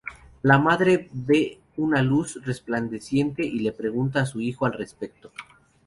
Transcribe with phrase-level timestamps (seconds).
[0.41, 5.31] La madre ve una luz resplandeciente y le pregunta a su hijo al respecto.